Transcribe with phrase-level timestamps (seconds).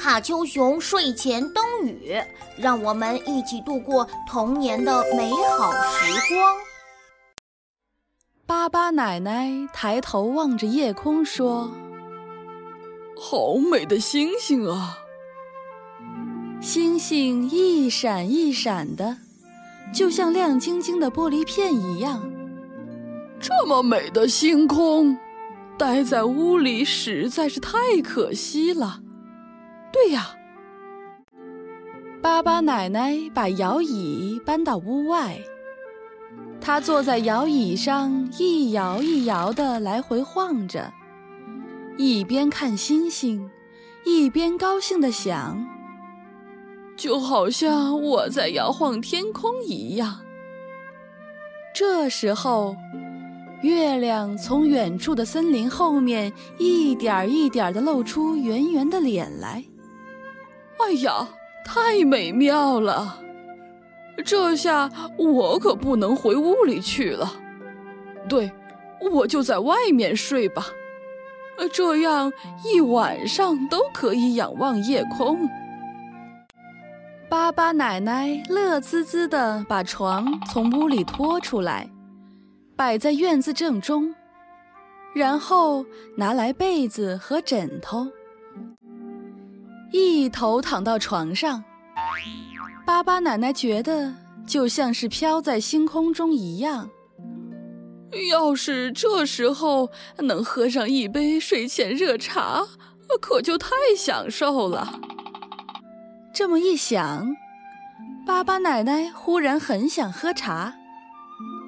[0.00, 2.14] 卡丘熊睡前灯语，
[2.56, 6.56] 让我们一起度过童年的美好时光。
[8.46, 11.70] 巴巴奶奶抬头望着夜空说
[13.14, 14.96] ：“好美的星星啊！
[16.62, 19.18] 星星一闪一闪的，
[19.92, 22.22] 就像亮晶晶的玻璃片一样。
[23.38, 25.18] 这么美的星空，
[25.76, 29.02] 待在屋里实在是太可惜了。
[30.02, 30.34] 对呀，
[32.22, 35.38] 巴巴奶奶把摇椅搬到屋外。”
[36.58, 40.90] 她坐在摇椅上，一摇一摇的来回晃着，
[41.98, 43.50] 一边看星星，
[44.06, 45.62] 一边高兴的想
[46.96, 50.20] ：“就好像我在摇晃天空一样。”
[51.76, 52.74] 这时候，
[53.60, 59.62] 月亮从远处的森林后面一点一点的露出圆圆的脸来。
[60.82, 61.28] 哎呀，
[61.64, 63.18] 太美妙了！
[64.24, 67.32] 这下我可不能回屋里去了，
[68.28, 68.50] 对，
[69.12, 70.66] 我就在外面睡吧，
[71.72, 72.32] 这样
[72.64, 75.48] 一晚上都可以仰望夜空。
[77.28, 81.88] 巴巴奶奶乐滋滋地把床从屋里拖出来，
[82.76, 84.14] 摆在院子正中，
[85.14, 88.06] 然后拿来被子和枕头，
[89.92, 91.62] 一头躺到床上。
[92.86, 94.12] 巴巴奶奶觉得
[94.46, 96.90] 就像是飘在星空中一样。
[98.30, 102.66] 要是这时候能喝上一杯睡前热茶，
[103.20, 105.00] 可就太享受了。
[106.34, 107.28] 这么一想，
[108.26, 110.74] 巴巴奶奶忽然很想喝茶。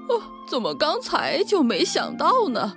[0.09, 2.75] 哦，怎么刚才就没想到呢？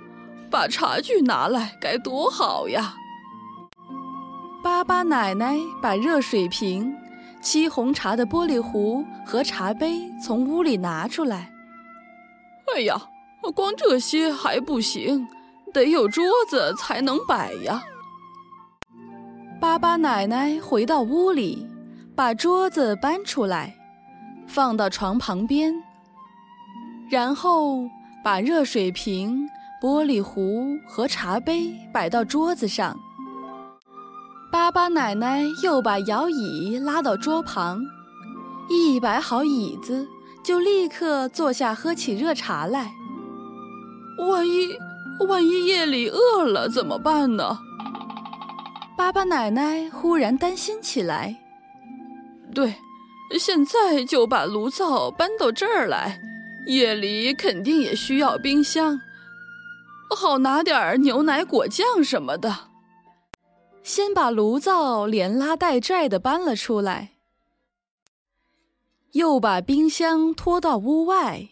[0.48, 2.94] 把茶具拿来该多好呀！
[4.66, 6.92] 巴巴奶奶把热水瓶。
[7.40, 11.52] 沏红茶的玻璃壶和茶杯从屋里拿出来。
[12.74, 13.00] 哎呀，
[13.54, 15.24] 光这些还不行，
[15.72, 17.80] 得有桌子才能摆呀。
[19.60, 21.64] 巴巴奶奶回到屋里，
[22.16, 23.72] 把桌子搬出来，
[24.48, 25.72] 放到床旁边，
[27.08, 27.88] 然后
[28.24, 29.48] 把热水瓶、
[29.80, 32.98] 玻璃壶和茶杯摆到桌子上。
[34.50, 37.84] 巴巴奶奶又把摇椅拉到桌旁，
[38.68, 40.06] 一摆好椅子，
[40.42, 42.92] 就立刻坐下喝起热茶来。
[44.18, 44.74] 万一
[45.28, 47.58] 万一夜里饿了怎么办呢？
[48.96, 51.36] 巴巴奶奶忽然担心起来。
[52.54, 52.74] 对，
[53.38, 56.18] 现在就把炉灶搬到这儿来，
[56.66, 58.98] 夜里肯定也需要冰箱，
[60.16, 62.56] 好拿点牛奶、果酱什么的。
[63.86, 67.12] 先把炉灶连拉带拽的搬了出来，
[69.12, 71.50] 又把冰箱拖到屋外。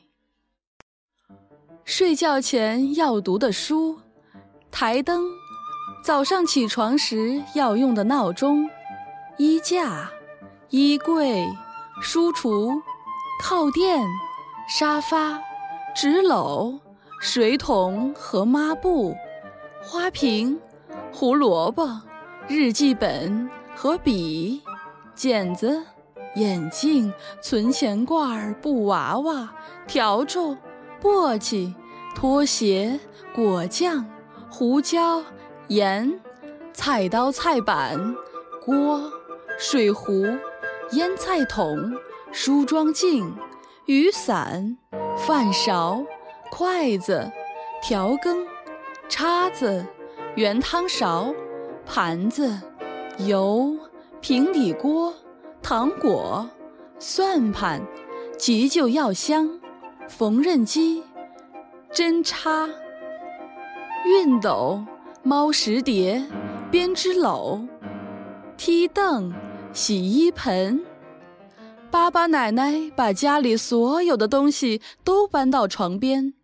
[1.84, 4.00] 睡觉前要读的书，
[4.72, 5.30] 台灯，
[6.02, 8.68] 早上起床时要用的闹钟，
[9.36, 10.10] 衣架、
[10.70, 11.46] 衣柜、
[12.02, 12.74] 书橱、
[13.40, 14.04] 靠垫、
[14.68, 15.40] 沙发、
[15.94, 16.80] 纸篓、
[17.20, 19.14] 水桶和抹布、
[19.80, 20.60] 花瓶、
[21.12, 21.88] 胡萝卜。
[22.46, 24.62] 日记本和笔、
[25.14, 25.82] 剪子、
[26.34, 27.10] 眼镜、
[27.40, 29.50] 存钱罐、布娃娃、
[29.88, 30.54] 笤帚、
[31.00, 31.72] 簸箕、
[32.14, 33.00] 拖鞋、
[33.34, 34.04] 果酱、
[34.50, 35.22] 胡椒、
[35.68, 36.20] 盐、
[36.74, 38.14] 菜刀、菜板、
[38.62, 39.10] 锅、
[39.58, 40.26] 水壶、
[40.90, 41.94] 腌菜桶、
[42.30, 43.34] 梳妆镜、
[43.86, 44.76] 雨伞、
[45.16, 46.04] 饭勺、
[46.50, 47.32] 筷子、
[47.82, 48.46] 调羹、
[49.08, 49.82] 叉子、
[50.36, 51.34] 圆汤勺。
[51.86, 52.60] 盘子、
[53.18, 53.76] 油、
[54.20, 55.12] 平底锅、
[55.62, 56.48] 糖果、
[56.98, 57.80] 算盘、
[58.38, 59.60] 急救药箱、
[60.08, 61.02] 缝纫机、
[61.92, 62.68] 针插、
[64.04, 64.82] 熨斗、
[65.22, 66.24] 猫食碟、
[66.70, 67.68] 编织篓、
[68.56, 69.32] 梯凳、
[69.72, 70.84] 洗衣盆。
[71.90, 76.34] 巴巴奶奶把家里所有的东西都搬到床边。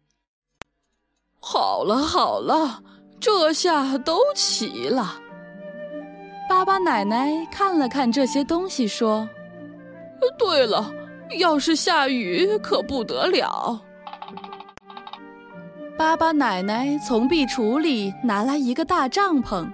[1.41, 2.83] 好了好了，
[3.19, 5.21] 这下都齐了。
[6.51, 9.29] 巴巴奶奶看了看这些东西，说
[10.37, 10.93] ：“对了，
[11.39, 13.81] 要是下雨可不得了。”
[15.97, 19.71] 巴巴奶奶从壁橱里拿来一个大帐篷，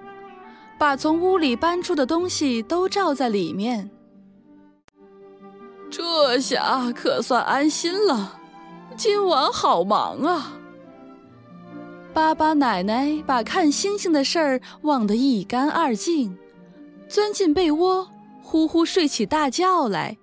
[0.77, 3.89] 把从屋里搬出的东西都罩在里面。
[5.91, 8.39] 这下可算安心了。
[8.99, 10.53] 今晚好忙啊！
[12.13, 16.37] 巴巴奶奶把看星星的事儿忘得一干二净。
[17.09, 18.09] 钻进被窝，
[18.43, 20.17] 呼呼睡起大觉来。